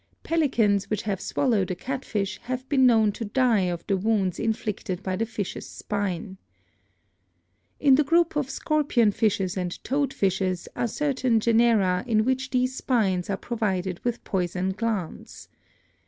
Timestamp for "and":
9.55-9.83